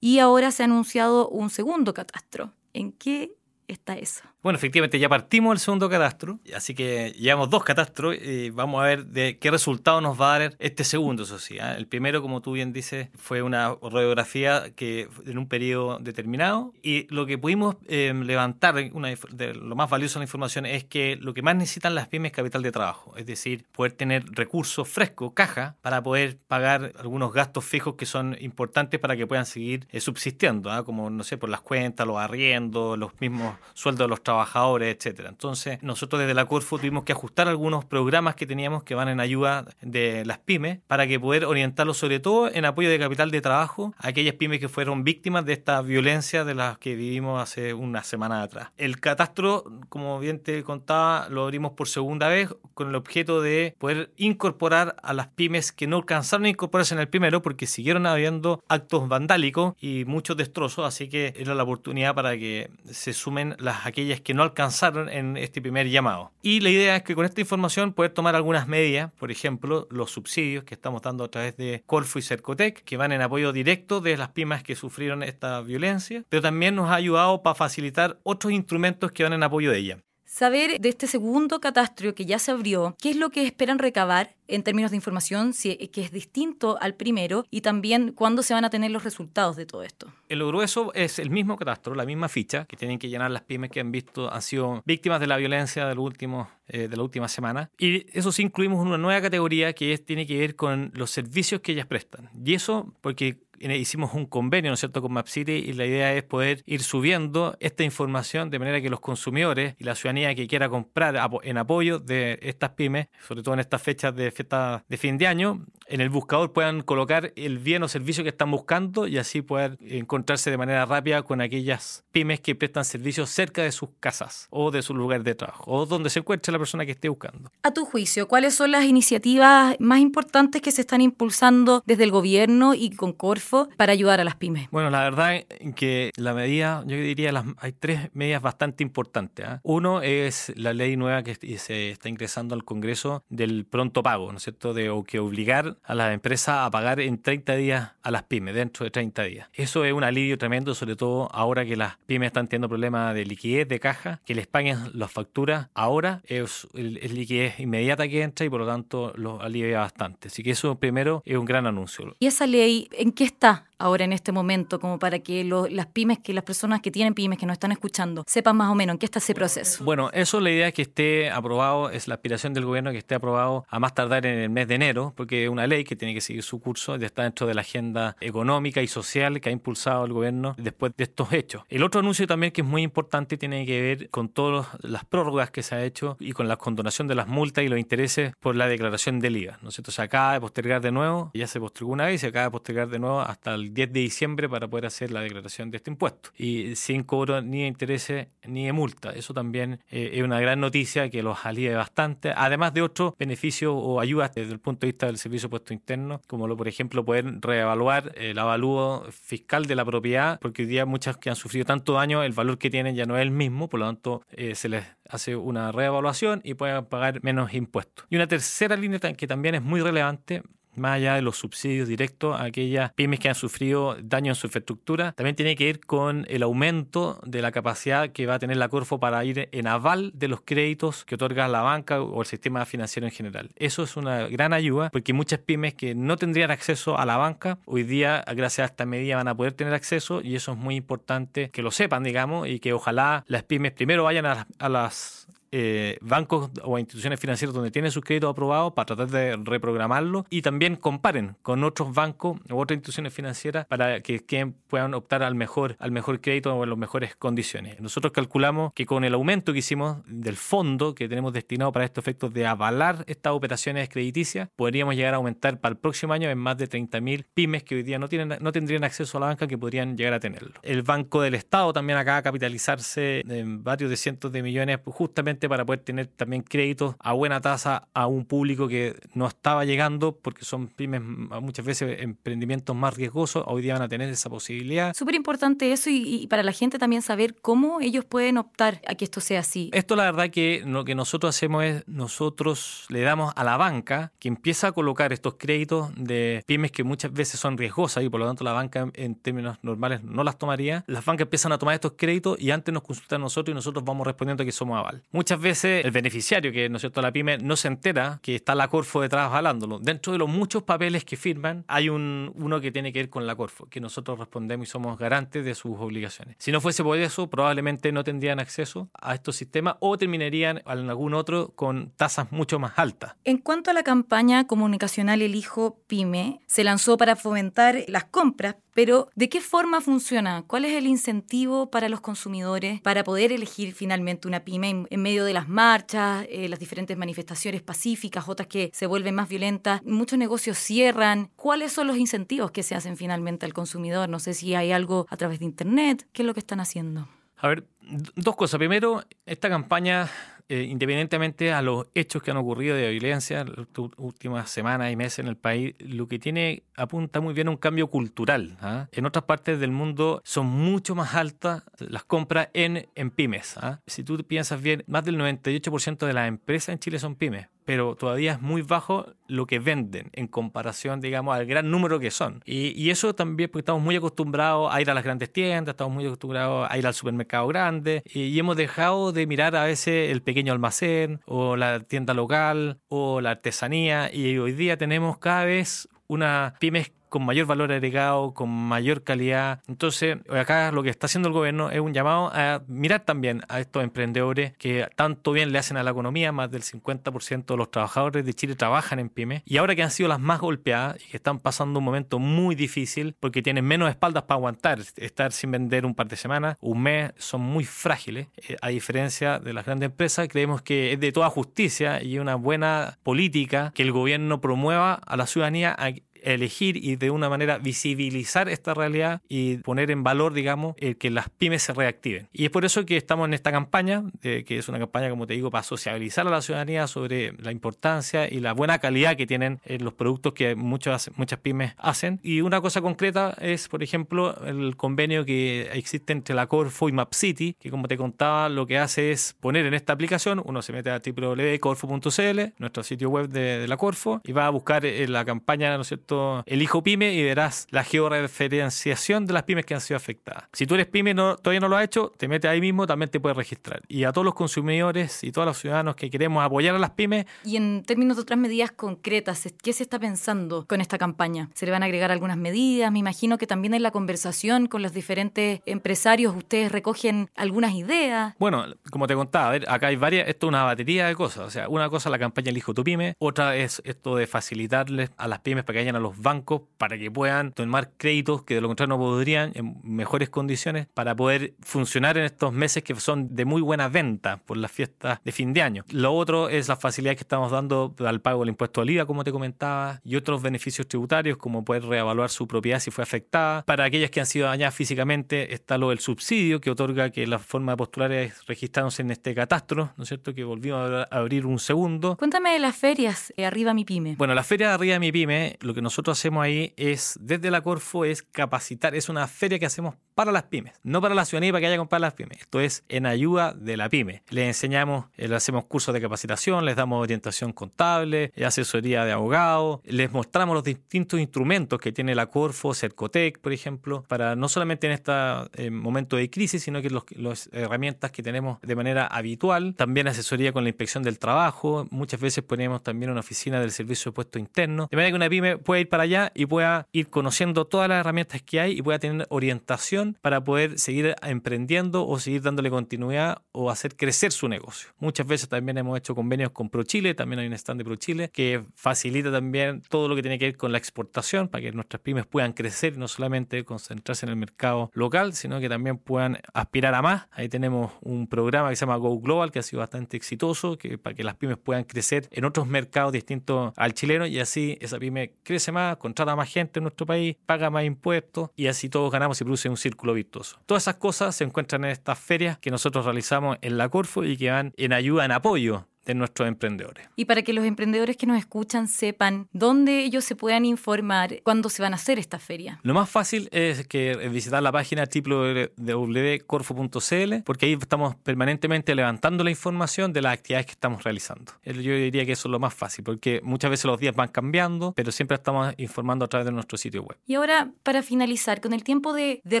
y 0.00 0.18
ahora 0.18 0.50
se 0.50 0.62
ha 0.62 0.66
anunciado 0.66 1.28
un 1.28 1.50
segundo 1.50 1.94
catastro. 1.94 2.52
¿En 2.72 2.92
qué 2.92 3.36
está 3.68 3.96
eso? 3.96 4.31
Bueno, 4.42 4.56
efectivamente 4.56 4.98
ya 4.98 5.08
partimos 5.08 5.52
el 5.52 5.60
segundo 5.60 5.88
catastro, 5.88 6.40
así 6.52 6.74
que 6.74 7.12
llevamos 7.12 7.48
dos 7.48 7.62
catastros 7.62 8.16
y 8.20 8.50
vamos 8.50 8.82
a 8.82 8.86
ver 8.86 9.06
de 9.06 9.38
qué 9.38 9.52
resultado 9.52 10.00
nos 10.00 10.20
va 10.20 10.34
a 10.34 10.38
dar 10.40 10.56
este 10.58 10.82
segundo, 10.82 11.22
eso 11.22 11.38
sí. 11.38 11.58
¿eh? 11.58 11.74
El 11.76 11.86
primero, 11.86 12.22
como 12.22 12.40
tú 12.40 12.50
bien 12.50 12.72
dices, 12.72 13.08
fue 13.14 13.42
una 13.42 13.76
radiografía 13.80 14.72
que 14.74 15.08
en 15.26 15.38
un 15.38 15.46
periodo 15.46 16.00
determinado 16.00 16.72
y 16.82 17.06
lo 17.14 17.24
que 17.24 17.38
pudimos 17.38 17.76
eh, 17.86 18.12
levantar, 18.12 18.74
una 18.94 19.10
de 19.30 19.54
lo 19.54 19.76
más 19.76 19.88
valioso 19.88 20.18
de 20.18 20.22
la 20.22 20.24
información 20.24 20.66
es 20.66 20.82
que 20.82 21.14
lo 21.14 21.34
que 21.34 21.42
más 21.42 21.54
necesitan 21.54 21.94
las 21.94 22.08
pymes 22.08 22.32
es 22.32 22.36
capital 22.36 22.62
de 22.62 22.72
trabajo, 22.72 23.16
es 23.16 23.26
decir, 23.26 23.64
poder 23.70 23.92
tener 23.92 24.24
recursos 24.32 24.88
frescos, 24.88 25.34
caja, 25.34 25.76
para 25.82 26.02
poder 26.02 26.36
pagar 26.48 26.92
algunos 26.98 27.32
gastos 27.32 27.64
fijos 27.64 27.94
que 27.94 28.06
son 28.06 28.36
importantes 28.40 28.98
para 28.98 29.16
que 29.16 29.24
puedan 29.24 29.46
seguir 29.46 29.86
eh, 29.92 30.00
subsistiendo, 30.00 30.68
¿ah? 30.72 30.84
como, 30.84 31.10
no 31.10 31.22
sé, 31.22 31.36
por 31.38 31.48
las 31.48 31.60
cuentas, 31.60 32.04
los 32.08 32.18
arriendos, 32.18 32.98
los 32.98 33.12
mismos 33.20 33.54
sueldos 33.74 34.06
de 34.06 34.08
los 34.08 34.20
trabajadores 34.20 34.31
trabajadores, 34.32 34.96
etcétera. 34.96 35.28
Entonces, 35.28 35.78
nosotros 35.82 36.20
desde 36.20 36.32
la 36.32 36.46
Corfo 36.46 36.78
tuvimos 36.78 37.04
que 37.04 37.12
ajustar 37.12 37.48
algunos 37.48 37.84
programas 37.84 38.34
que 38.34 38.46
teníamos 38.46 38.82
que 38.82 38.94
van 38.94 39.08
en 39.08 39.20
ayuda 39.20 39.66
de 39.82 40.24
las 40.24 40.38
pymes 40.38 40.78
para 40.86 41.06
que 41.06 41.20
poder 41.20 41.44
orientarlos 41.44 41.98
sobre 41.98 42.18
todo 42.18 42.50
en 42.50 42.64
apoyo 42.64 42.88
de 42.88 42.98
capital 42.98 43.30
de 43.30 43.42
trabajo 43.42 43.94
a 43.98 44.08
aquellas 44.08 44.34
pymes 44.36 44.58
que 44.58 44.70
fueron 44.70 45.04
víctimas 45.04 45.44
de 45.44 45.52
esta 45.52 45.82
violencia 45.82 46.44
de 46.44 46.54
las 46.54 46.78
que 46.78 46.94
vivimos 46.94 47.42
hace 47.42 47.74
una 47.74 48.02
semana 48.04 48.42
atrás. 48.42 48.70
El 48.78 49.00
catastro, 49.00 49.64
como 49.90 50.18
bien 50.18 50.42
te 50.42 50.62
contaba, 50.62 51.28
lo 51.28 51.42
abrimos 51.44 51.72
por 51.72 51.88
segunda 51.88 52.28
vez 52.28 52.48
con 52.72 52.88
el 52.88 52.94
objeto 52.94 53.42
de 53.42 53.76
poder 53.78 54.12
incorporar 54.16 54.96
a 55.02 55.12
las 55.12 55.28
pymes 55.28 55.72
que 55.72 55.86
no 55.86 55.98
alcanzaron 55.98 56.46
a 56.46 56.48
incorporarse 56.48 56.94
en 56.94 57.00
el 57.00 57.08
primero 57.08 57.42
porque 57.42 57.66
siguieron 57.66 58.06
habiendo 58.06 58.62
actos 58.68 59.08
vandálicos 59.08 59.74
y 59.78 60.04
muchos 60.06 60.38
destrozos, 60.38 60.86
así 60.86 61.10
que 61.10 61.34
era 61.36 61.54
la 61.54 61.64
oportunidad 61.64 62.14
para 62.14 62.38
que 62.38 62.70
se 62.90 63.12
sumen 63.12 63.56
las 63.58 63.82
aquellas 63.86 64.21
que 64.22 64.34
no 64.34 64.42
alcanzaron 64.42 65.08
en 65.08 65.36
este 65.36 65.60
primer 65.60 65.88
llamado. 65.88 66.32
Y 66.42 66.60
la 66.60 66.70
idea 66.70 66.96
es 66.96 67.02
que 67.02 67.14
con 67.14 67.24
esta 67.24 67.40
información 67.40 67.92
poder 67.92 68.12
tomar 68.12 68.34
algunas 68.34 68.66
medidas, 68.68 69.12
por 69.18 69.30
ejemplo, 69.30 69.86
los 69.90 70.10
subsidios 70.10 70.64
que 70.64 70.74
estamos 70.74 71.02
dando 71.02 71.24
a 71.24 71.30
través 71.30 71.56
de 71.56 71.82
Corfo 71.86 72.18
y 72.18 72.22
Cercotec, 72.22 72.82
que 72.84 72.96
van 72.96 73.12
en 73.12 73.22
apoyo 73.22 73.52
directo 73.52 74.00
de 74.00 74.16
las 74.16 74.30
pymes 74.30 74.62
que 74.62 74.76
sufrieron 74.76 75.22
esta 75.22 75.60
violencia, 75.60 76.24
pero 76.28 76.42
también 76.42 76.74
nos 76.74 76.90
ha 76.90 76.94
ayudado 76.94 77.42
para 77.42 77.54
facilitar 77.54 78.18
otros 78.22 78.52
instrumentos 78.52 79.12
que 79.12 79.24
van 79.24 79.32
en 79.32 79.42
apoyo 79.42 79.70
de 79.70 79.78
ella 79.78 79.98
saber 80.32 80.80
de 80.80 80.88
este 80.88 81.06
segundo 81.06 81.60
catastro 81.60 82.14
que 82.14 82.24
ya 82.24 82.38
se 82.38 82.52
abrió, 82.52 82.96
qué 82.98 83.10
es 83.10 83.16
lo 83.16 83.28
que 83.28 83.44
esperan 83.44 83.78
recabar 83.78 84.34
en 84.48 84.62
términos 84.62 84.90
de 84.90 84.96
información, 84.96 85.52
que 85.52 86.00
es 86.00 86.10
distinto 86.10 86.78
al 86.80 86.94
primero, 86.94 87.44
y 87.50 87.60
también 87.60 88.12
cuándo 88.12 88.42
se 88.42 88.54
van 88.54 88.64
a 88.64 88.70
tener 88.70 88.90
los 88.90 89.04
resultados 89.04 89.56
de 89.56 89.66
todo 89.66 89.82
esto. 89.82 90.10
El 90.28 90.44
grueso 90.44 90.92
es 90.94 91.18
el 91.18 91.30
mismo 91.30 91.56
catastro, 91.56 91.94
la 91.94 92.06
misma 92.06 92.28
ficha 92.28 92.64
que 92.64 92.76
tienen 92.76 92.98
que 92.98 93.10
llenar 93.10 93.30
las 93.30 93.42
pymes 93.42 93.70
que 93.70 93.80
han 93.80 93.92
visto, 93.92 94.32
han 94.32 94.42
sido 94.42 94.82
víctimas 94.86 95.20
de 95.20 95.26
la 95.26 95.36
violencia 95.36 95.86
del 95.86 95.98
último, 95.98 96.48
eh, 96.66 96.88
de 96.88 96.96
la 96.96 97.02
última 97.02 97.28
semana. 97.28 97.70
Y 97.78 98.06
eso 98.18 98.32
sí 98.32 98.42
incluimos 98.42 98.84
una 98.84 98.98
nueva 98.98 99.20
categoría 99.20 99.74
que 99.74 99.92
es, 99.92 100.04
tiene 100.04 100.26
que 100.26 100.38
ver 100.38 100.56
con 100.56 100.92
los 100.94 101.10
servicios 101.10 101.60
que 101.60 101.72
ellas 101.72 101.86
prestan. 101.86 102.30
Y 102.42 102.54
eso 102.54 102.94
porque 103.02 103.42
hicimos 103.70 104.14
un 104.14 104.26
convenio, 104.26 104.70
¿no 104.70 104.74
es 104.74 104.80
cierto?, 104.80 105.00
con 105.00 105.12
MapCity 105.12 105.52
y 105.52 105.72
la 105.72 105.86
idea 105.86 106.14
es 106.14 106.22
poder 106.22 106.62
ir 106.66 106.82
subiendo 106.82 107.56
esta 107.60 107.84
información 107.84 108.50
de 108.50 108.58
manera 108.58 108.80
que 108.80 108.90
los 108.90 109.00
consumidores 109.00 109.74
y 109.78 109.84
la 109.84 109.94
ciudadanía 109.94 110.34
que 110.34 110.46
quiera 110.46 110.68
comprar 110.68 111.18
en 111.42 111.58
apoyo 111.58 111.98
de 111.98 112.38
estas 112.42 112.70
pymes, 112.70 113.08
sobre 113.26 113.42
todo 113.42 113.54
en 113.54 113.60
estas 113.60 113.82
fechas 113.82 114.14
de 114.14 114.30
fiesta 114.30 114.84
de 114.88 114.96
fin 114.96 115.18
de 115.18 115.26
año, 115.26 115.64
en 115.92 116.00
el 116.00 116.08
buscador 116.08 116.52
puedan 116.52 116.80
colocar 116.80 117.34
el 117.36 117.58
bien 117.58 117.82
o 117.82 117.88
servicio 117.88 118.24
que 118.24 118.30
están 118.30 118.50
buscando 118.50 119.06
y 119.06 119.18
así 119.18 119.42
poder 119.42 119.76
encontrarse 119.82 120.50
de 120.50 120.56
manera 120.56 120.86
rápida 120.86 121.22
con 121.22 121.42
aquellas 121.42 122.02
pymes 122.12 122.40
que 122.40 122.54
prestan 122.54 122.86
servicios 122.86 123.28
cerca 123.28 123.62
de 123.62 123.72
sus 123.72 123.90
casas 124.00 124.46
o 124.48 124.70
de 124.70 124.80
su 124.80 124.94
lugar 124.94 125.22
de 125.22 125.34
trabajo 125.34 125.64
o 125.66 125.84
donde 125.84 126.08
se 126.08 126.20
encuentre 126.20 126.50
la 126.50 126.58
persona 126.58 126.86
que 126.86 126.92
esté 126.92 127.10
buscando. 127.10 127.52
A 127.62 127.74
tu 127.74 127.84
juicio, 127.84 128.26
¿cuáles 128.26 128.54
son 128.54 128.70
las 128.70 128.84
iniciativas 128.84 129.76
más 129.80 130.00
importantes 130.00 130.62
que 130.62 130.72
se 130.72 130.80
están 130.80 131.02
impulsando 131.02 131.82
desde 131.84 132.04
el 132.04 132.10
gobierno 132.10 132.72
y 132.72 132.88
con 132.96 133.12
Corfo 133.12 133.68
para 133.76 133.92
ayudar 133.92 134.18
a 134.18 134.24
las 134.24 134.36
pymes? 134.36 134.70
Bueno, 134.70 134.88
la 134.88 135.02
verdad 135.02 135.44
que 135.76 136.10
la 136.16 136.32
medida, 136.32 136.84
yo 136.86 136.96
diría, 136.96 137.32
las, 137.32 137.44
hay 137.58 137.72
tres 137.72 138.08
medidas 138.14 138.40
bastante 138.40 138.82
importantes. 138.82 139.44
¿ah? 139.46 139.60
Uno 139.62 140.00
es 140.00 140.54
la 140.56 140.72
ley 140.72 140.96
nueva 140.96 141.22
que 141.22 141.34
se 141.58 141.90
está 141.90 142.08
ingresando 142.08 142.54
al 142.54 142.64
Congreso 142.64 143.24
del 143.28 143.66
pronto 143.66 144.02
pago, 144.02 144.32
¿no 144.32 144.38
es 144.38 144.44
cierto? 144.44 144.72
De 144.72 144.90
que 145.06 145.18
obligar 145.18 145.76
a 145.84 145.94
las 145.94 146.12
empresas 146.12 146.66
a 146.66 146.70
pagar 146.70 147.00
en 147.00 147.20
30 147.20 147.56
días 147.56 147.90
a 148.02 148.10
las 148.10 148.24
pymes, 148.24 148.54
dentro 148.54 148.84
de 148.84 148.90
30 148.90 149.22
días. 149.24 149.48
Eso 149.54 149.84
es 149.84 149.92
un 149.92 150.04
alivio 150.04 150.38
tremendo, 150.38 150.74
sobre 150.74 150.96
todo 150.96 151.28
ahora 151.32 151.64
que 151.64 151.76
las 151.76 151.96
pymes 152.06 152.28
están 152.28 152.48
teniendo 152.48 152.68
problemas 152.68 153.14
de 153.14 153.24
liquidez 153.24 153.68
de 153.68 153.80
caja, 153.80 154.20
que 154.24 154.34
les 154.34 154.46
paguen 154.46 154.78
las 154.94 155.10
facturas 155.10 155.68
ahora 155.74 156.22
es, 156.24 156.66
es 156.74 157.12
liquidez 157.12 157.60
inmediata 157.60 158.08
que 158.08 158.22
entra 158.22 158.46
y 158.46 158.48
por 158.48 158.60
lo 158.60 158.66
tanto 158.66 159.12
lo 159.16 159.40
alivia 159.40 159.80
bastante. 159.80 160.28
Así 160.28 160.42
que 160.42 160.52
eso 160.52 160.76
primero 160.76 161.22
es 161.24 161.36
un 161.36 161.44
gran 161.44 161.66
anuncio. 161.66 162.14
¿Y 162.18 162.26
esa 162.26 162.46
ley 162.46 162.88
en 162.92 163.12
qué 163.12 163.24
está? 163.24 163.66
Ahora 163.82 164.04
en 164.04 164.12
este 164.12 164.32
momento, 164.32 164.78
como 164.78 164.98
para 164.98 165.18
que 165.18 165.44
las 165.44 165.86
pymes, 165.86 166.20
que 166.20 166.32
las 166.32 166.44
personas 166.44 166.80
que 166.80 166.90
tienen 166.90 167.14
pymes, 167.14 167.38
que 167.38 167.46
nos 167.46 167.54
están 167.54 167.72
escuchando, 167.72 168.24
sepan 168.26 168.56
más 168.56 168.70
o 168.70 168.74
menos 168.74 168.94
en 168.94 168.98
qué 168.98 169.06
está 169.06 169.18
ese 169.18 169.34
proceso? 169.34 169.82
Bueno, 169.84 170.10
eso 170.12 170.40
la 170.40 170.50
idea 170.50 170.68
es 170.68 170.74
que 170.74 170.82
esté 170.82 171.30
aprobado, 171.30 171.90
es 171.90 172.06
la 172.06 172.14
aspiración 172.14 172.54
del 172.54 172.64
gobierno 172.64 172.92
que 172.92 172.98
esté 172.98 173.16
aprobado 173.16 173.66
a 173.68 173.78
más 173.80 173.94
tardar 173.94 174.24
en 174.24 174.38
el 174.38 174.50
mes 174.50 174.68
de 174.68 174.76
enero, 174.76 175.12
porque 175.16 175.44
es 175.44 175.50
una 175.50 175.66
ley 175.66 175.84
que 175.84 175.96
tiene 175.96 176.14
que 176.14 176.20
seguir 176.20 176.42
su 176.42 176.60
curso, 176.60 176.96
y 176.96 177.04
está 177.04 177.24
dentro 177.24 177.46
de 177.46 177.54
la 177.54 177.62
agenda 177.62 178.16
económica 178.20 178.82
y 178.82 178.86
social 178.86 179.40
que 179.40 179.48
ha 179.48 179.52
impulsado 179.52 180.04
el 180.04 180.12
gobierno 180.12 180.54
después 180.58 180.92
de 180.96 181.04
estos 181.04 181.32
hechos. 181.32 181.62
El 181.68 181.82
otro 181.82 182.00
anuncio 182.00 182.26
también 182.26 182.52
que 182.52 182.60
es 182.60 182.66
muy 182.66 182.82
importante 182.82 183.36
tiene 183.36 183.66
que 183.66 183.80
ver 183.80 184.10
con 184.10 184.28
todas 184.28 184.68
las 184.80 185.04
prórrogas 185.04 185.50
que 185.50 185.62
se 185.62 185.74
ha 185.74 185.84
hecho 185.84 186.16
y 186.20 186.32
con 186.32 186.46
la 186.46 186.56
condonación 186.56 187.08
de 187.08 187.14
las 187.14 187.26
multas 187.26 187.64
y 187.64 187.68
los 187.68 187.78
intereses 187.78 188.32
por 188.38 188.54
la 188.54 188.68
declaración 188.68 189.18
del 189.18 189.36
IVA. 189.36 189.58
¿no 189.62 189.68
es 189.70 189.74
cierto? 189.74 189.90
Se 189.90 190.02
acaba 190.02 190.34
de 190.34 190.40
postergar 190.40 190.80
de 190.80 190.92
nuevo, 190.92 191.30
ya 191.34 191.46
se 191.46 191.58
postergó 191.58 191.92
una 191.92 192.06
vez 192.06 192.16
y 192.16 192.18
se 192.18 192.26
acaba 192.28 192.46
de 192.46 192.50
postergar 192.50 192.88
de 192.88 192.98
nuevo 192.98 193.20
hasta 193.20 193.54
el 193.54 193.71
el 193.72 193.74
10 193.74 193.92
de 193.92 194.00
diciembre 194.00 194.48
para 194.48 194.68
poder 194.68 194.86
hacer 194.86 195.10
la 195.10 195.20
declaración 195.20 195.70
de 195.70 195.78
este 195.78 195.90
impuesto. 195.90 196.30
Y 196.36 196.76
sin 196.76 197.02
cobro 197.02 197.40
ni 197.40 197.62
de 197.62 197.66
intereses 197.66 198.28
ni 198.46 198.66
de 198.66 198.72
multa. 198.72 199.10
Eso 199.10 199.32
también 199.32 199.80
eh, 199.90 200.10
es 200.14 200.22
una 200.22 200.40
gran 200.40 200.60
noticia 200.60 201.08
que 201.08 201.22
los 201.22 201.44
alivia 201.44 201.76
bastante, 201.76 202.32
además 202.36 202.74
de 202.74 202.82
otros 202.82 203.14
beneficios 203.18 203.72
o 203.74 204.00
ayudas 204.00 204.34
desde 204.34 204.52
el 204.52 204.60
punto 204.60 204.80
de 204.80 204.92
vista 204.92 205.06
del 205.06 205.18
servicio 205.18 205.48
puesto 205.48 205.72
interno, 205.72 206.20
como 206.26 206.46
lo, 206.46 206.56
por 206.56 206.68
ejemplo 206.68 207.04
poder 207.04 207.40
reevaluar 207.40 208.12
el 208.16 208.38
avalúo 208.38 209.04
fiscal 209.10 209.66
de 209.66 209.74
la 209.74 209.84
propiedad, 209.84 210.38
porque 210.40 210.62
hoy 210.62 210.68
día 210.68 210.84
muchas 210.84 211.16
que 211.16 211.30
han 211.30 211.36
sufrido 211.36 211.64
tanto 211.64 211.94
daño, 211.94 212.22
el 212.22 212.32
valor 212.32 212.58
que 212.58 212.70
tienen 212.70 212.94
ya 212.94 213.06
no 213.06 213.16
es 213.16 213.22
el 213.22 213.30
mismo, 213.30 213.68
por 213.68 213.80
lo 213.80 213.86
tanto 213.86 214.22
eh, 214.30 214.54
se 214.54 214.68
les 214.68 214.84
hace 215.08 215.36
una 215.36 215.72
reevaluación 215.72 216.40
y 216.44 216.54
pueden 216.54 216.84
pagar 216.86 217.22
menos 217.22 217.52
impuestos. 217.54 218.06
Y 218.10 218.16
una 218.16 218.26
tercera 218.26 218.76
línea 218.76 218.98
que 219.00 219.26
también 219.26 219.54
es 219.54 219.62
muy 219.62 219.80
relevante 219.80 220.42
más 220.74 220.96
allá 220.96 221.14
de 221.14 221.22
los 221.22 221.36
subsidios 221.36 221.88
directos 221.88 222.38
a 222.38 222.44
aquellas 222.44 222.92
pymes 222.92 223.20
que 223.20 223.28
han 223.28 223.34
sufrido 223.34 223.96
daño 224.02 224.32
en 224.32 224.34
su 224.34 224.46
infraestructura, 224.46 225.12
también 225.12 225.36
tiene 225.36 225.56
que 225.56 225.68
ir 225.68 225.80
con 225.80 226.26
el 226.28 226.42
aumento 226.42 227.20
de 227.24 227.42
la 227.42 227.52
capacidad 227.52 228.10
que 228.10 228.26
va 228.26 228.34
a 228.34 228.38
tener 228.38 228.56
la 228.56 228.68
Corfo 228.68 228.98
para 228.98 229.24
ir 229.24 229.48
en 229.52 229.66
aval 229.66 230.12
de 230.14 230.28
los 230.28 230.40
créditos 230.42 231.04
que 231.04 231.16
otorga 231.16 231.48
la 231.48 231.62
banca 231.62 232.00
o 232.00 232.20
el 232.20 232.26
sistema 232.26 232.64
financiero 232.64 233.06
en 233.06 233.12
general. 233.12 233.50
Eso 233.56 233.82
es 233.82 233.96
una 233.96 234.28
gran 234.28 234.52
ayuda 234.52 234.90
porque 234.90 235.12
muchas 235.12 235.40
pymes 235.40 235.74
que 235.74 235.94
no 235.94 236.16
tendrían 236.16 236.50
acceso 236.50 236.98
a 236.98 237.06
la 237.06 237.16
banca, 237.16 237.58
hoy 237.64 237.82
día, 237.82 238.24
gracias 238.34 238.68
a 238.68 238.70
esta 238.72 238.86
medida, 238.86 239.16
van 239.16 239.28
a 239.28 239.36
poder 239.36 239.52
tener 239.52 239.74
acceso 239.74 240.20
y 240.22 240.36
eso 240.36 240.52
es 240.52 240.58
muy 240.58 240.76
importante 240.76 241.50
que 241.50 241.62
lo 241.62 241.70
sepan, 241.70 242.02
digamos, 242.02 242.48
y 242.48 242.60
que 242.60 242.72
ojalá 242.72 243.24
las 243.26 243.42
pymes 243.42 243.72
primero 243.72 244.04
vayan 244.04 244.26
a, 244.26 244.46
a 244.58 244.68
las 244.68 245.28
eh, 245.52 245.98
bancos 246.00 246.50
o 246.62 246.78
instituciones 246.78 247.20
financieras 247.20 247.54
donde 247.54 247.70
tienen 247.70 247.90
sus 247.90 248.02
créditos 248.02 248.30
aprobados 248.30 248.72
para 248.72 248.86
tratar 248.86 249.08
de 249.08 249.36
reprogramarlo 249.36 250.24
y 250.30 250.40
también 250.42 250.76
comparen 250.76 251.36
con 251.42 251.62
otros 251.62 251.94
bancos 251.94 252.40
u 252.48 252.58
otras 252.58 252.76
instituciones 252.76 253.12
financieras 253.12 253.66
para 253.66 254.00
que, 254.00 254.22
puedan 254.66 254.94
optar 254.94 255.22
al 255.22 255.34
mejor, 255.34 255.76
al 255.78 255.90
mejor 255.90 256.20
crédito 256.22 256.54
o 256.54 256.64
en 256.64 256.70
las 256.70 256.78
mejores 256.78 257.14
condiciones. 257.16 257.78
Nosotros 257.80 258.12
calculamos 258.12 258.72
que 258.72 258.86
con 258.86 259.04
el 259.04 259.12
aumento 259.12 259.52
que 259.52 259.58
hicimos 259.58 259.98
del 260.06 260.36
fondo 260.36 260.94
que 260.94 261.06
tenemos 261.08 261.34
destinado 261.34 261.70
para 261.70 261.84
estos 261.84 262.02
efectos 262.02 262.32
de 262.32 262.46
avalar 262.46 263.04
estas 263.06 263.34
operaciones 263.34 263.90
crediticias, 263.90 264.48
podríamos 264.56 264.96
llegar 264.96 265.12
a 265.12 265.18
aumentar 265.18 265.60
para 265.60 265.74
el 265.74 265.78
próximo 265.78 266.14
año 266.14 266.30
en 266.30 266.38
más 266.38 266.56
de 266.56 266.68
30.000 266.68 267.26
pymes 267.34 267.62
que 267.62 267.74
hoy 267.74 267.82
día 267.82 267.98
no, 267.98 268.08
tienen, 268.08 268.38
no 268.40 268.52
tendrían 268.52 268.84
acceso 268.84 269.18
a 269.18 269.20
la 269.20 269.26
banca 269.26 269.46
que 269.46 269.58
podrían 269.58 269.96
llegar 269.96 270.14
a 270.14 270.20
tenerlo. 270.20 270.54
El 270.62 270.82
Banco 270.82 271.20
del 271.20 271.34
Estado 271.34 271.72
también 271.74 271.98
acaba 271.98 272.18
de 272.18 272.22
capitalizarse 272.22 273.22
en 273.28 273.62
varios 273.62 273.90
de 273.90 273.96
cientos 273.96 274.32
de 274.32 274.42
millones 274.42 274.78
justamente 274.84 275.41
para 275.48 275.64
poder 275.64 275.80
tener 275.80 276.06
también 276.06 276.42
créditos 276.42 276.94
a 276.98 277.12
buena 277.12 277.40
tasa 277.40 277.88
a 277.94 278.06
un 278.06 278.24
público 278.24 278.68
que 278.68 278.96
no 279.14 279.26
estaba 279.26 279.64
llegando 279.64 280.12
porque 280.16 280.44
son 280.44 280.68
pymes 280.68 281.02
muchas 281.02 281.64
veces 281.64 282.00
emprendimientos 282.00 282.74
más 282.76 282.96
riesgosos, 282.96 283.44
hoy 283.46 283.62
día 283.62 283.74
van 283.74 283.82
a 283.82 283.88
tener 283.88 284.08
esa 284.08 284.30
posibilidad. 284.30 284.94
Súper 284.94 285.14
importante 285.14 285.72
eso 285.72 285.90
y, 285.90 286.26
para 286.28 286.42
la 286.42 286.52
gente 286.52 286.78
también 286.78 287.02
saber 287.02 287.34
cómo 287.40 287.80
ellos 287.80 288.04
pueden 288.04 288.38
optar 288.38 288.80
a 288.86 288.94
que 288.94 289.04
esto 289.04 289.20
sea 289.20 289.40
así. 289.40 289.70
Esto 289.72 289.96
la 289.96 290.04
verdad 290.04 290.30
que 290.30 290.62
lo 290.64 290.84
que 290.84 290.94
nosotros 290.94 291.34
hacemos 291.34 291.64
es 291.64 291.84
nosotros 291.86 292.86
le 292.88 293.02
damos 293.02 293.32
a 293.36 293.44
la 293.44 293.56
banca 293.56 294.12
que 294.18 294.28
empieza 294.28 294.68
a 294.68 294.72
colocar 294.72 295.12
estos 295.12 295.34
créditos 295.34 295.90
de 295.96 296.42
pymes 296.46 296.72
que 296.72 296.84
muchas 296.84 297.12
veces 297.12 297.40
son 297.40 297.56
riesgosas 297.58 298.04
y 298.04 298.08
por 298.08 298.20
lo 298.20 298.26
tanto 298.26 298.44
la 298.44 298.52
banca 298.52 298.88
en 298.94 299.14
términos 299.14 299.58
normales 299.62 300.02
no 300.02 300.24
las 300.24 300.38
tomaría. 300.38 300.84
Las 300.86 301.04
bancas 301.04 301.26
empiezan 301.26 301.52
a 301.52 301.58
tomar 301.58 301.74
estos 301.74 301.92
créditos 301.96 302.40
y 302.40 302.50
antes 302.50 302.72
nos 302.72 302.82
consultan 302.82 303.20
a 303.20 303.24
nosotros 303.24 303.52
y 303.52 303.54
nosotros 303.54 303.84
vamos 303.84 304.06
respondiendo 304.06 304.44
que 304.44 304.52
somos 304.52 304.78
aval. 304.78 305.02
Muchas 305.10 305.31
veces 305.40 305.84
el 305.84 305.90
beneficiario, 305.90 306.52
que 306.52 306.68
no 306.68 306.76
es 306.76 306.82
cierto 306.82 307.02
la 307.02 307.12
pyme, 307.12 307.38
no 307.38 307.56
se 307.56 307.68
entera 307.68 308.20
que 308.22 308.34
está 308.34 308.54
la 308.54 308.68
Corfo 308.68 309.00
detrás 309.00 309.26
avalándolo. 309.26 309.78
Dentro 309.78 310.12
de 310.12 310.18
los 310.18 310.28
muchos 310.28 310.62
papeles 310.62 311.04
que 311.04 311.16
firman, 311.16 311.64
hay 311.68 311.88
un, 311.88 312.32
uno 312.34 312.60
que 312.60 312.72
tiene 312.72 312.92
que 312.92 313.00
ver 313.00 313.10
con 313.10 313.26
la 313.26 313.36
Corfo, 313.36 313.66
que 313.66 313.80
nosotros 313.80 314.18
respondemos 314.18 314.68
y 314.68 314.70
somos 314.70 314.98
garantes 314.98 315.44
de 315.44 315.54
sus 315.54 315.78
obligaciones. 315.78 316.36
Si 316.38 316.52
no 316.52 316.60
fuese 316.60 316.82
por 316.82 316.98
eso, 316.98 317.28
probablemente 317.28 317.92
no 317.92 318.04
tendrían 318.04 318.40
acceso 318.40 318.88
a 318.94 319.14
estos 319.14 319.36
sistemas 319.36 319.76
o 319.80 319.96
terminarían 319.98 320.62
en 320.66 320.90
algún 320.90 321.14
otro 321.14 321.52
con 321.54 321.90
tasas 321.96 322.32
mucho 322.32 322.58
más 322.58 322.72
altas. 322.76 323.14
En 323.24 323.38
cuanto 323.38 323.70
a 323.70 323.74
la 323.74 323.82
campaña 323.82 324.46
comunicacional 324.46 325.22
El 325.22 325.34
Hijo 325.34 325.78
Pyme, 325.86 326.40
se 326.46 326.64
lanzó 326.64 326.96
para 326.96 327.16
fomentar 327.16 327.84
las 327.88 328.04
compras, 328.04 328.56
pero 328.74 329.08
¿de 329.14 329.28
qué 329.28 329.40
forma 329.40 329.80
funciona? 329.80 330.42
¿Cuál 330.46 330.64
es 330.64 330.74
el 330.74 330.86
incentivo 330.86 331.70
para 331.70 331.88
los 331.88 332.00
consumidores 332.00 332.80
para 332.80 333.04
poder 333.04 333.32
elegir 333.32 333.74
finalmente 333.74 334.28
una 334.28 334.44
pyme 334.44 334.86
en 334.88 335.02
medio 335.02 335.24
de 335.24 335.32
las 335.32 335.48
marchas, 335.48 336.26
eh, 336.28 336.48
las 336.48 336.58
diferentes 336.58 336.96
manifestaciones 336.96 337.62
pacíficas, 337.62 338.28
otras 338.28 338.48
que 338.48 338.70
se 338.72 338.86
vuelven 338.86 339.14
más 339.14 339.28
violentas? 339.28 339.82
Muchos 339.84 340.18
negocios 340.18 340.58
cierran. 340.58 341.30
¿Cuáles 341.36 341.72
son 341.72 341.86
los 341.86 341.96
incentivos 341.96 342.50
que 342.50 342.62
se 342.62 342.74
hacen 342.74 342.96
finalmente 342.96 343.46
al 343.46 343.52
consumidor? 343.52 344.08
No 344.08 344.18
sé 344.18 344.34
si 344.34 344.54
hay 344.54 344.72
algo 344.72 345.06
a 345.10 345.16
través 345.16 345.38
de 345.38 345.44
Internet. 345.44 346.08
¿Qué 346.12 346.22
es 346.22 346.26
lo 346.26 346.34
que 346.34 346.40
están 346.40 346.60
haciendo? 346.60 347.08
A 347.36 347.48
ver, 347.48 347.66
dos 348.14 348.36
cosas. 348.36 348.58
Primero, 348.58 349.02
esta 349.26 349.48
campaña 349.48 350.08
eh, 350.48 350.62
independientemente 350.62 351.52
a 351.52 351.62
los 351.62 351.86
hechos 351.94 352.22
que 352.22 352.30
han 352.30 352.36
ocurrido 352.36 352.76
de 352.76 352.90
violencia 352.90 353.40
en 353.40 353.48
las 353.48 353.66
últimas 353.96 354.50
semanas 354.50 354.92
y 354.92 354.96
meses 354.96 355.20
en 355.20 355.28
el 355.28 355.36
país, 355.36 355.74
lo 355.78 356.08
que 356.08 356.18
tiene 356.18 356.64
apunta 356.76 357.20
muy 357.20 357.34
bien 357.34 357.48
a 357.48 357.50
un 357.50 357.56
cambio 357.56 357.88
cultural. 357.88 358.56
¿ah? 358.60 358.88
En 358.92 359.06
otras 359.06 359.24
partes 359.24 359.60
del 359.60 359.70
mundo 359.70 360.20
son 360.24 360.46
mucho 360.46 360.94
más 360.94 361.14
altas 361.14 361.64
las 361.78 362.04
compras 362.04 362.48
en, 362.54 362.88
en 362.94 363.10
pymes. 363.10 363.56
¿ah? 363.58 363.80
Si 363.86 364.04
tú 364.04 364.16
piensas 364.18 364.60
bien, 364.60 364.84
más 364.86 365.04
del 365.04 365.18
98% 365.18 366.06
de 366.06 366.12
las 366.12 366.28
empresas 366.28 366.70
en 366.70 366.78
Chile 366.78 366.98
son 366.98 367.14
pymes 367.14 367.48
pero 367.64 367.94
todavía 367.96 368.32
es 368.32 368.40
muy 368.40 368.62
bajo 368.62 369.06
lo 369.26 369.46
que 369.46 369.58
venden 369.58 370.10
en 370.12 370.26
comparación, 370.26 371.00
digamos, 371.00 371.34
al 371.34 371.46
gran 371.46 371.70
número 371.70 371.98
que 371.98 372.10
son. 372.10 372.42
Y, 372.44 372.90
eso 372.92 373.14
también 373.14 373.48
porque 373.48 373.62
estamos 373.62 373.82
muy 373.82 373.96
acostumbrados 373.96 374.68
a 374.70 374.80
ir 374.82 374.90
a 374.90 374.94
las 374.94 375.02
grandes 375.02 375.32
tiendas, 375.32 375.72
estamos 375.72 375.94
muy 375.94 376.04
acostumbrados 376.04 376.68
a 376.70 376.76
ir 376.76 376.86
al 376.86 376.92
supermercado 376.94 377.46
grande 377.46 378.02
y, 378.04 378.38
hemos 378.38 378.56
dejado 378.56 379.12
de 379.12 379.26
mirar 379.26 379.54
a 379.56 379.64
veces 379.64 380.10
el 380.10 380.20
pequeño 380.22 380.52
almacén 380.52 381.20
o 381.26 381.56
la 381.56 381.80
tienda 381.80 382.12
local 382.12 382.80
o 382.88 383.20
la 383.20 383.30
artesanía 383.30 384.12
y 384.12 384.36
hoy 384.38 384.52
día 384.52 384.76
tenemos 384.76 385.18
cada 385.18 385.44
vez 385.44 385.88
una 386.08 386.54
pymes 386.58 386.92
con 387.12 387.26
mayor 387.26 387.44
valor 387.44 387.70
agregado, 387.70 388.32
con 388.32 388.48
mayor 388.48 389.04
calidad. 389.04 389.60
Entonces, 389.68 390.16
acá 390.30 390.72
lo 390.72 390.82
que 390.82 390.88
está 390.88 391.04
haciendo 391.04 391.28
el 391.28 391.34
gobierno 391.34 391.70
es 391.70 391.78
un 391.78 391.92
llamado 391.92 392.30
a 392.32 392.62
mirar 392.68 393.04
también 393.04 393.42
a 393.50 393.60
estos 393.60 393.84
emprendedores 393.84 394.56
que 394.56 394.88
tanto 394.96 395.32
bien 395.32 395.52
le 395.52 395.58
hacen 395.58 395.76
a 395.76 395.82
la 395.82 395.90
economía, 395.90 396.32
más 396.32 396.50
del 396.50 396.62
50% 396.62 397.44
de 397.44 397.56
los 397.58 397.70
trabajadores 397.70 398.24
de 398.24 398.32
Chile 398.32 398.54
trabajan 398.54 398.98
en 398.98 399.10
pymes, 399.10 399.42
y 399.44 399.58
ahora 399.58 399.74
que 399.74 399.82
han 399.82 399.90
sido 399.90 400.08
las 400.08 400.20
más 400.20 400.40
golpeadas 400.40 400.96
y 401.04 401.10
que 401.10 401.18
están 401.18 401.38
pasando 401.38 401.80
un 401.80 401.84
momento 401.84 402.18
muy 402.18 402.54
difícil 402.54 403.14
porque 403.20 403.42
tienen 403.42 403.66
menos 403.66 403.90
espaldas 403.90 404.22
para 404.22 404.38
aguantar, 404.38 404.78
estar 404.96 405.32
sin 405.32 405.50
vender 405.50 405.84
un 405.84 405.94
par 405.94 406.08
de 406.08 406.16
semanas, 406.16 406.56
un 406.62 406.82
mes, 406.82 407.12
son 407.18 407.42
muy 407.42 407.66
frágiles, 407.66 408.28
eh, 408.48 408.56
a 408.62 408.68
diferencia 408.68 409.38
de 409.38 409.52
las 409.52 409.66
grandes 409.66 409.90
empresas, 409.90 410.28
creemos 410.28 410.62
que 410.62 410.94
es 410.94 411.00
de 411.00 411.12
toda 411.12 411.28
justicia 411.28 412.02
y 412.02 412.18
una 412.18 412.36
buena 412.36 412.96
política 413.02 413.70
que 413.74 413.82
el 413.82 413.92
gobierno 413.92 414.40
promueva 414.40 414.94
a 414.94 415.16
la 415.18 415.26
ciudadanía 415.26 415.76
a 415.78 415.92
elegir 416.24 416.76
y 416.76 416.96
de 416.96 417.10
una 417.10 417.28
manera 417.28 417.58
visibilizar 417.58 418.48
esta 418.48 418.74
realidad 418.74 419.20
y 419.28 419.58
poner 419.58 419.90
en 419.90 420.02
valor, 420.02 420.34
digamos, 420.34 420.74
el 420.78 420.96
que 420.96 421.10
las 421.10 421.28
pymes 421.30 421.62
se 421.62 421.72
reactiven. 421.72 422.28
Y 422.32 422.44
es 422.44 422.50
por 422.50 422.64
eso 422.64 422.84
que 422.86 422.96
estamos 422.96 423.26
en 423.26 423.34
esta 423.34 423.52
campaña, 423.52 424.04
que 424.20 424.44
es 424.48 424.68
una 424.68 424.78
campaña, 424.78 425.10
como 425.10 425.26
te 425.26 425.34
digo, 425.34 425.50
para 425.50 425.62
sociabilizar 425.62 426.26
a 426.26 426.30
la 426.30 426.42
ciudadanía 426.42 426.86
sobre 426.86 427.32
la 427.38 427.52
importancia 427.52 428.28
y 428.28 428.40
la 428.40 428.52
buena 428.52 428.78
calidad 428.78 429.16
que 429.16 429.26
tienen 429.26 429.60
los 429.66 429.94
productos 429.94 430.32
que 430.32 430.54
muchas, 430.54 431.10
muchas 431.16 431.38
pymes 431.40 431.74
hacen. 431.78 432.20
Y 432.22 432.40
una 432.40 432.60
cosa 432.60 432.80
concreta 432.80 433.36
es, 433.40 433.68
por 433.68 433.82
ejemplo, 433.82 434.36
el 434.44 434.76
convenio 434.76 435.24
que 435.24 435.70
existe 435.72 436.12
entre 436.12 436.34
la 436.34 436.46
Corfo 436.46 436.88
y 436.88 436.92
MapCity, 436.92 437.54
que 437.58 437.70
como 437.70 437.88
te 437.88 437.96
contaba, 437.96 438.48
lo 438.48 438.66
que 438.66 438.78
hace 438.78 439.12
es 439.12 439.36
poner 439.40 439.66
en 439.66 439.74
esta 439.74 439.92
aplicación, 439.92 440.42
uno 440.44 440.62
se 440.62 440.72
mete 440.72 440.90
a 440.90 441.00
www.corfo.cl, 441.04 442.40
nuestro 442.58 442.82
sitio 442.82 443.10
web 443.10 443.28
de, 443.28 443.58
de 443.58 443.68
la 443.68 443.76
Corfo, 443.76 444.20
y 444.24 444.32
va 444.32 444.46
a 444.46 444.50
buscar 444.50 444.84
en 444.84 445.12
la 445.12 445.24
campaña, 445.24 445.74
¿no 445.76 445.82
es 445.82 445.88
cierto?, 445.88 446.11
elijo 446.46 446.82
pyme 446.82 447.14
y 447.14 447.22
verás 447.22 447.66
la 447.70 447.84
georreferenciación 447.84 449.26
de 449.26 449.32
las 449.32 449.42
pymes 449.44 449.66
que 449.66 449.74
han 449.74 449.80
sido 449.80 449.96
afectadas. 449.96 450.44
Si 450.52 450.66
tú 450.66 450.74
eres 450.74 450.86
pyme 450.86 451.10
y 451.10 451.14
no, 451.14 451.36
todavía 451.36 451.60
no 451.60 451.68
lo 451.68 451.76
has 451.76 451.84
hecho, 451.84 452.12
te 452.16 452.28
metes 452.28 452.50
ahí 452.50 452.60
mismo, 452.60 452.86
también 452.86 453.10
te 453.10 453.20
puedes 453.20 453.36
registrar. 453.36 453.82
Y 453.88 454.04
a 454.04 454.12
todos 454.12 454.24
los 454.24 454.34
consumidores 454.34 455.22
y 455.24 455.32
todos 455.32 455.46
los 455.46 455.58
ciudadanos 455.58 455.96
que 455.96 456.10
queremos 456.10 456.44
apoyar 456.44 456.74
a 456.74 456.78
las 456.78 456.90
pymes. 456.90 457.26
Y 457.44 457.56
en 457.56 457.82
términos 457.84 458.16
de 458.16 458.22
otras 458.22 458.38
medidas 458.38 458.72
concretas, 458.72 459.48
¿qué 459.62 459.72
se 459.72 459.82
está 459.82 459.98
pensando 459.98 460.66
con 460.66 460.80
esta 460.80 460.98
campaña? 460.98 461.48
¿Se 461.54 461.66
le 461.66 461.72
van 461.72 461.82
a 461.82 461.86
agregar 461.86 462.10
algunas 462.10 462.36
medidas? 462.36 462.92
Me 462.92 462.98
imagino 462.98 463.38
que 463.38 463.46
también 463.46 463.74
en 463.74 463.82
la 463.82 463.90
conversación 463.90 464.66
con 464.66 464.82
los 464.82 464.92
diferentes 464.92 465.60
empresarios 465.66 466.34
ustedes 466.36 466.72
recogen 466.72 467.30
algunas 467.34 467.74
ideas. 467.74 468.34
Bueno, 468.38 468.64
como 468.90 469.06
te 469.06 469.14
contaba, 469.14 469.48
a 469.48 469.50
ver, 469.50 469.64
acá 469.68 469.88
hay 469.88 469.96
varias, 469.96 470.28
esto 470.28 470.46
es 470.46 470.48
una 470.48 470.64
batería 470.64 471.06
de 471.06 471.14
cosas. 471.14 471.46
O 471.46 471.50
sea, 471.50 471.68
una 471.68 471.88
cosa 471.88 472.08
es 472.08 472.10
la 472.10 472.18
campaña 472.18 472.50
Elijo 472.50 472.74
tu 472.74 472.84
pyme, 472.84 473.14
otra 473.18 473.56
es 473.56 473.80
esto 473.84 474.16
de 474.16 474.26
facilitarles 474.26 475.10
a 475.16 475.28
las 475.28 475.40
pymes 475.40 475.64
para 475.64 475.74
que 475.74 475.80
vayan 475.80 475.96
a 475.96 476.00
los 476.02 476.20
bancos 476.20 476.62
para 476.78 476.98
que 476.98 477.10
puedan 477.10 477.52
tomar 477.52 477.90
créditos 477.96 478.42
que 478.42 478.56
de 478.56 478.60
lo 478.60 478.68
contrario 478.68 478.96
no 478.96 478.98
podrían 478.98 479.52
en 479.54 479.76
mejores 479.82 480.28
condiciones 480.28 480.86
para 480.92 481.14
poder 481.14 481.54
funcionar 481.60 482.18
en 482.18 482.24
estos 482.24 482.52
meses 482.52 482.82
que 482.82 482.94
son 482.96 483.34
de 483.34 483.44
muy 483.44 483.62
buena 483.62 483.88
venta 483.88 484.38
por 484.38 484.56
las 484.56 484.70
fiestas 484.70 485.20
de 485.24 485.32
fin 485.32 485.52
de 485.52 485.62
año. 485.62 485.84
Lo 485.90 486.12
otro 486.12 486.48
es 486.48 486.68
la 486.68 486.76
facilidad 486.76 487.14
que 487.14 487.22
estamos 487.22 487.50
dando 487.50 487.94
al 487.98 488.20
pago 488.20 488.40
del 488.40 488.50
impuesto 488.50 488.80
al 488.80 488.90
IVA, 488.90 489.06
como 489.06 489.24
te 489.24 489.32
comentaba, 489.32 490.00
y 490.04 490.16
otros 490.16 490.42
beneficios 490.42 490.86
tributarios 490.86 491.36
como 491.36 491.64
poder 491.64 491.84
reevaluar 491.84 492.30
su 492.30 492.46
propiedad 492.46 492.80
si 492.80 492.90
fue 492.90 493.02
afectada. 493.02 493.62
Para 493.64 493.84
aquellas 493.84 494.10
que 494.10 494.20
han 494.20 494.26
sido 494.26 494.46
dañadas 494.46 494.74
físicamente 494.74 495.54
está 495.54 495.78
lo 495.78 495.90
del 495.90 496.00
subsidio 496.00 496.60
que 496.60 496.70
otorga 496.70 497.10
que 497.10 497.26
la 497.26 497.38
forma 497.38 497.72
de 497.72 497.76
postular 497.76 498.12
es 498.12 498.44
registrarse 498.46 499.02
en 499.02 499.10
este 499.10 499.34
catastro, 499.34 499.92
¿no 499.96 500.02
es 500.02 500.08
cierto? 500.08 500.34
Que 500.34 500.44
volvimos 500.44 500.80
a 500.80 501.02
abrir 501.04 501.46
un 501.46 501.58
segundo. 501.58 502.16
Cuéntame 502.16 502.52
de 502.52 502.58
las 502.58 502.76
ferias, 502.76 503.32
eh, 503.36 503.46
Arriba 503.46 503.74
Mi 503.74 503.84
Pyme. 503.84 504.16
Bueno, 504.16 504.34
la 504.34 504.42
feria 504.42 504.68
de 504.68 504.74
Arriba 504.74 504.98
Mi 504.98 505.12
Pyme, 505.12 505.56
lo 505.60 505.74
que 505.74 505.82
nosotros 505.92 506.18
hacemos 506.18 506.42
ahí 506.42 506.72
es, 506.78 507.18
desde 507.20 507.50
la 507.50 507.60
Corfo, 507.60 508.06
es 508.06 508.22
capacitar, 508.22 508.94
es 508.94 509.10
una 509.10 509.28
feria 509.28 509.58
que 509.58 509.66
hacemos 509.66 509.96
para 510.14 510.32
las 510.32 510.44
pymes, 510.44 510.74
no 510.82 511.00
para 511.00 511.14
la 511.14 511.24
ciudadanía 511.24 511.52
para 511.52 511.60
que 511.60 511.66
haya 511.66 511.78
comprar 511.78 512.00
las 512.00 512.14
pymes. 512.14 512.40
Esto 512.40 512.60
es 512.60 512.84
en 512.88 513.06
ayuda 513.06 513.52
de 513.52 513.76
la 513.76 513.88
pyme. 513.88 514.22
Les 514.30 514.46
enseñamos, 514.46 515.06
eh, 515.16 515.28
les 515.28 515.36
hacemos 515.36 515.64
cursos 515.64 515.92
de 515.94 516.00
capacitación, 516.00 516.64
les 516.64 516.76
damos 516.76 517.02
orientación 517.02 517.52
contable, 517.52 518.32
eh, 518.34 518.44
asesoría 518.44 519.04
de 519.04 519.12
abogado, 519.12 519.82
les 519.84 520.10
mostramos 520.12 520.54
los 520.54 520.64
distintos 520.64 521.20
instrumentos 521.20 521.78
que 521.78 521.92
tiene 521.92 522.14
la 522.14 522.26
Corfo, 522.26 522.72
Cercotec, 522.72 523.38
por 523.38 523.52
ejemplo, 523.52 524.04
para 524.08 524.34
no 524.34 524.48
solamente 524.48 524.86
en 524.86 524.92
este 524.94 525.70
momento 525.70 526.16
de 526.16 526.30
crisis, 526.30 526.62
sino 526.62 526.80
que 526.80 526.88
las 526.90 527.50
herramientas 527.52 528.10
que 528.10 528.22
tenemos 528.22 528.60
de 528.62 528.76
manera 528.76 529.06
habitual. 529.06 529.74
También 529.76 530.08
asesoría 530.08 530.52
con 530.52 530.64
la 530.64 530.70
inspección 530.70 531.02
del 531.02 531.18
trabajo. 531.18 531.86
Muchas 531.90 532.20
veces 532.20 532.44
ponemos 532.44 532.82
también 532.82 533.10
una 533.10 533.20
oficina 533.20 533.60
del 533.60 533.72
servicio 533.72 534.10
de 534.10 534.14
puesto 534.14 534.38
interno. 534.38 534.88
De 534.90 534.96
manera 534.96 535.10
que 535.10 535.16
una 535.16 535.28
pyme 535.28 535.58
pueda 535.58 535.81
ir 535.82 535.88
para 535.88 536.04
allá 536.04 536.32
y 536.34 536.46
pueda 536.46 536.88
ir 536.92 537.08
conociendo 537.10 537.66
todas 537.66 537.88
las 537.88 538.00
herramientas 538.00 538.42
que 538.42 538.60
hay 538.60 538.78
y 538.78 538.82
pueda 538.82 538.98
tener 538.98 539.26
orientación 539.30 540.16
para 540.20 540.42
poder 540.42 540.78
seguir 540.78 541.14
emprendiendo 541.22 542.06
o 542.06 542.18
seguir 542.18 542.42
dándole 542.42 542.70
continuidad 542.70 543.42
o 543.52 543.70
hacer 543.70 543.96
crecer 543.96 544.32
su 544.32 544.48
negocio. 544.48 544.90
Muchas 544.98 545.26
veces 545.26 545.48
también 545.48 545.78
hemos 545.78 545.98
hecho 545.98 546.14
convenios 546.14 546.50
con 546.50 546.70
ProChile, 546.70 547.14
también 547.14 547.40
hay 547.40 547.46
un 547.46 547.52
stand 547.52 547.78
de 547.78 547.84
ProChile 547.84 548.30
que 548.30 548.64
facilita 548.74 549.30
también 549.30 549.82
todo 549.88 550.08
lo 550.08 550.16
que 550.16 550.22
tiene 550.22 550.38
que 550.38 550.46
ver 550.46 550.56
con 550.56 550.72
la 550.72 550.78
exportación 550.78 551.48
para 551.48 551.62
que 551.62 551.72
nuestras 551.72 552.00
pymes 552.02 552.26
puedan 552.26 552.52
crecer 552.52 552.94
y 552.94 552.98
no 552.98 553.08
solamente 553.08 553.64
concentrarse 553.64 554.26
en 554.26 554.30
el 554.30 554.36
mercado 554.36 554.90
local, 554.94 555.34
sino 555.34 555.60
que 555.60 555.68
también 555.68 555.98
puedan 555.98 556.38
aspirar 556.54 556.94
a 556.94 557.02
más. 557.02 557.26
Ahí 557.30 557.48
tenemos 557.48 557.92
un 558.00 558.26
programa 558.26 558.70
que 558.70 558.76
se 558.76 558.80
llama 558.86 558.96
Go 558.96 559.20
Global 559.20 559.50
que 559.50 559.58
ha 559.58 559.62
sido 559.62 559.80
bastante 559.80 560.16
exitoso, 560.16 560.78
que 560.78 560.98
para 560.98 561.14
que 561.14 561.24
las 561.24 561.36
pymes 561.36 561.58
puedan 561.58 561.84
crecer 561.84 562.28
en 562.30 562.44
otros 562.44 562.66
mercados 562.66 563.12
distintos 563.12 563.72
al 563.76 563.94
chileno 563.94 564.26
y 564.26 564.38
así 564.38 564.78
esa 564.80 564.98
pyme 564.98 565.34
crece 565.42 565.71
más, 565.72 565.96
contrata 565.96 566.36
más 566.36 566.48
gente 566.48 566.78
en 566.78 566.84
nuestro 566.84 567.06
país, 567.06 567.36
paga 567.46 567.70
más 567.70 567.84
impuestos 567.84 568.50
y 568.54 568.68
así 568.68 568.88
todos 568.88 569.10
ganamos 569.10 569.40
y 569.40 569.44
produce 569.44 569.68
un 569.68 569.76
círculo 569.76 570.14
virtuoso. 570.14 570.60
Todas 570.66 570.84
esas 570.84 570.96
cosas 570.96 571.34
se 571.34 571.44
encuentran 571.44 571.84
en 571.84 571.90
estas 571.90 572.18
ferias 572.18 572.58
que 572.58 572.70
nosotros 572.70 573.04
realizamos 573.04 573.58
en 573.62 573.78
la 573.78 573.88
Corfo 573.88 574.24
y 574.24 574.36
que 574.36 574.50
van 574.50 574.72
en 574.76 574.92
ayuda, 574.92 575.24
en 575.24 575.32
apoyo 575.32 575.88
de 576.04 576.14
nuestros 576.14 576.48
emprendedores. 576.48 577.08
Y 577.16 577.24
para 577.26 577.42
que 577.42 577.52
los 577.52 577.64
emprendedores 577.64 578.16
que 578.16 578.26
nos 578.26 578.38
escuchan 578.38 578.88
sepan 578.88 579.48
dónde 579.52 580.04
ellos 580.04 580.24
se 580.24 580.34
puedan 580.36 580.64
informar 580.64 581.42
cuándo 581.42 581.68
se 581.68 581.82
van 581.82 581.92
a 581.92 581.96
hacer 581.96 582.18
esta 582.18 582.38
feria. 582.38 582.80
Lo 582.82 582.94
más 582.94 583.10
fácil 583.10 583.50
es 583.52 583.86
que 583.86 584.16
visitar 584.28 584.62
la 584.62 584.72
página 584.72 585.04
www.corfo.cl 585.04 587.42
porque 587.44 587.66
ahí 587.66 587.76
estamos 587.80 588.16
permanentemente 588.16 588.94
levantando 588.94 589.44
la 589.44 589.50
información 589.50 590.12
de 590.12 590.22
las 590.22 590.34
actividades 590.34 590.66
que 590.66 590.72
estamos 590.72 591.04
realizando. 591.04 591.52
Yo 591.64 591.94
diría 591.94 592.26
que 592.26 592.32
eso 592.32 592.48
es 592.48 592.52
lo 592.52 592.58
más 592.58 592.74
fácil 592.74 593.04
porque 593.04 593.40
muchas 593.42 593.70
veces 593.70 593.84
los 593.84 593.98
días 593.98 594.14
van 594.14 594.28
cambiando, 594.28 594.92
pero 594.92 595.12
siempre 595.12 595.36
estamos 595.36 595.74
informando 595.76 596.24
a 596.24 596.28
través 596.28 596.46
de 596.46 596.52
nuestro 596.52 596.78
sitio 596.78 597.02
web. 597.02 597.18
Y 597.26 597.34
ahora, 597.34 597.72
para 597.82 598.02
finalizar, 598.02 598.60
con 598.60 598.72
el 598.72 598.84
tiempo 598.84 599.12
de, 599.12 599.40
de 599.44 599.60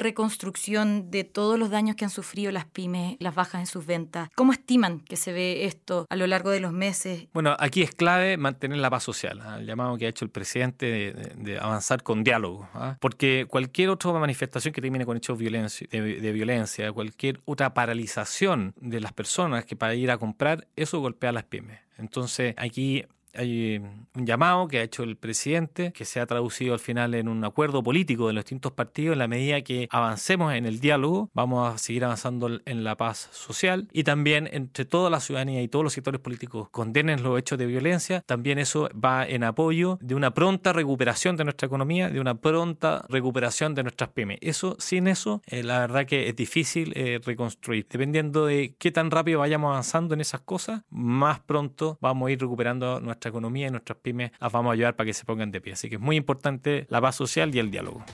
reconstrucción 0.00 1.10
de 1.10 1.24
todos 1.24 1.58
los 1.58 1.70
daños 1.70 1.96
que 1.96 2.04
han 2.04 2.10
sufrido 2.10 2.52
las 2.52 2.66
pymes, 2.66 3.16
las 3.20 3.34
bajas 3.34 3.60
en 3.60 3.66
sus 3.66 3.86
ventas, 3.86 4.30
¿cómo 4.34 4.52
estiman 4.52 5.00
que 5.00 5.16
se 5.16 5.32
ve 5.32 5.64
esto 5.64 6.06
a 6.08 6.16
lo 6.16 6.26
largo 6.26 6.31
de 6.40 6.60
los 6.60 6.72
meses. 6.72 7.26
Bueno, 7.34 7.54
aquí 7.58 7.82
es 7.82 7.94
clave 7.94 8.38
mantener 8.38 8.78
la 8.78 8.88
paz 8.88 9.02
social, 9.02 9.40
¿ah? 9.42 9.58
el 9.58 9.66
llamado 9.66 9.98
que 9.98 10.06
ha 10.06 10.08
hecho 10.08 10.24
el 10.24 10.30
presidente 10.30 11.12
de, 11.36 11.58
avanzar 11.58 12.02
con 12.02 12.24
diálogo, 12.24 12.68
¿ah? 12.74 12.96
porque 13.00 13.46
cualquier 13.48 13.90
otra 13.90 14.12
manifestación 14.12 14.72
que 14.72 14.80
termine 14.80 15.04
con 15.04 15.16
hechos 15.16 15.38
violencia, 15.38 15.86
de, 15.90 16.32
violencia, 16.32 16.90
cualquier 16.92 17.40
otra 17.44 17.74
paralización 17.74 18.74
de 18.80 19.00
las 19.00 19.12
personas 19.12 19.66
que 19.66 19.76
para 19.76 19.94
ir 19.94 20.10
a 20.10 20.16
comprar, 20.16 20.66
eso 20.74 21.00
golpea 21.00 21.30
a 21.30 21.32
las 21.34 21.44
pymes. 21.44 21.80
Entonces 21.98 22.54
aquí 22.56 23.04
hay 23.34 23.78
un 23.78 24.26
llamado 24.26 24.68
que 24.68 24.78
ha 24.78 24.82
hecho 24.82 25.02
el 25.02 25.16
presidente, 25.16 25.92
que 25.92 26.04
se 26.04 26.20
ha 26.20 26.26
traducido 26.26 26.74
al 26.74 26.80
final 26.80 27.14
en 27.14 27.28
un 27.28 27.44
acuerdo 27.44 27.82
político 27.82 28.26
de 28.26 28.34
los 28.34 28.44
distintos 28.44 28.72
partidos. 28.72 29.14
En 29.14 29.18
la 29.18 29.28
medida 29.28 29.62
que 29.62 29.88
avancemos 29.90 30.52
en 30.54 30.66
el 30.66 30.80
diálogo, 30.80 31.30
vamos 31.34 31.74
a 31.74 31.78
seguir 31.78 32.04
avanzando 32.04 32.60
en 32.64 32.84
la 32.84 32.96
paz 32.96 33.28
social 33.32 33.88
y 33.92 34.04
también 34.04 34.48
entre 34.52 34.84
toda 34.84 35.10
la 35.10 35.20
ciudadanía 35.20 35.62
y 35.62 35.68
todos 35.68 35.84
los 35.84 35.92
sectores 35.92 36.20
políticos 36.20 36.68
condenen 36.70 37.22
los 37.22 37.38
hechos 37.38 37.58
de 37.58 37.66
violencia. 37.66 38.22
También 38.26 38.58
eso 38.58 38.88
va 38.92 39.26
en 39.26 39.44
apoyo 39.44 39.98
de 40.00 40.14
una 40.14 40.34
pronta 40.34 40.72
recuperación 40.72 41.36
de 41.36 41.44
nuestra 41.44 41.66
economía, 41.66 42.10
de 42.10 42.20
una 42.20 42.34
pronta 42.34 43.04
recuperación 43.08 43.74
de 43.74 43.82
nuestras 43.82 44.10
pymes. 44.10 44.38
Eso, 44.40 44.76
sin 44.78 45.06
eso, 45.06 45.42
eh, 45.46 45.62
la 45.62 45.80
verdad 45.80 46.06
que 46.06 46.28
es 46.28 46.36
difícil 46.36 46.92
eh, 46.96 47.20
reconstruir. 47.24 47.86
Dependiendo 47.88 48.46
de 48.46 48.74
qué 48.78 48.90
tan 48.90 49.10
rápido 49.10 49.40
vayamos 49.40 49.70
avanzando 49.70 50.14
en 50.14 50.20
esas 50.20 50.40
cosas, 50.40 50.82
más 50.90 51.40
pronto 51.40 51.98
vamos 52.00 52.28
a 52.28 52.32
ir 52.32 52.40
recuperando 52.40 53.00
nuestra 53.22 53.30
economía 53.30 53.68
y 53.68 53.70
nuestras 53.70 53.98
pymes 53.98 54.32
las 54.40 54.52
vamos 54.52 54.70
a 54.70 54.72
ayudar 54.74 54.96
para 54.96 55.06
que 55.06 55.14
se 55.14 55.24
pongan 55.24 55.50
de 55.52 55.60
pie. 55.60 55.74
Así 55.74 55.88
que 55.88 55.96
es 55.96 56.00
muy 56.00 56.16
importante 56.16 56.86
la 56.88 57.00
paz 57.00 57.14
social 57.14 57.54
y 57.54 57.58
el 57.58 57.70
diálogo. 57.70 58.04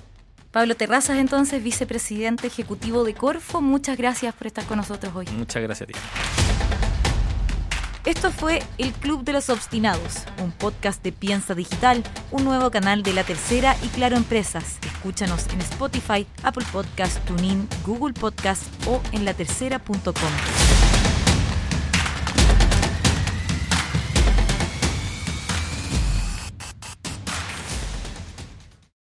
Pablo 0.51 0.75
Terrazas, 0.75 1.19
entonces, 1.19 1.63
vicepresidente 1.63 2.47
ejecutivo 2.47 3.05
de 3.05 3.15
Corfo, 3.15 3.61
muchas 3.61 3.97
gracias 3.99 4.35
por 4.35 4.47
estar 4.47 4.65
con 4.65 4.79
nosotros 4.79 5.15
hoy. 5.15 5.27
Muchas 5.37 5.63
gracias 5.63 5.89
a 5.89 5.93
ti. 5.93 5.99
Esto 8.05 8.31
fue 8.31 8.63
El 8.79 8.93
Club 8.93 9.25
de 9.25 9.35
los 9.35 9.51
Obstinados, 9.51 10.25
un 10.43 10.51
podcast 10.53 11.03
de 11.03 11.13
Piensa 11.13 11.55
Digital, 11.55 12.03
un 12.31 12.45
nuevo 12.45 12.71
canal 12.71 13.03
de 13.03 13.13
La 13.13 13.25
Tercera 13.25 13.77
y 13.83 13.89
Claro 13.89 14.17
Empresas. 14.17 14.79
Escúchanos 14.87 15.47
en 15.53 15.61
Spotify, 15.61 16.27
Apple 16.43 16.65
Podcast, 16.73 17.23
TuneIn, 17.27 17.69
Google 17.85 18.15
Podcast 18.15 18.63
o 18.87 19.03
en 19.13 19.27
latercera.com. 19.27 20.98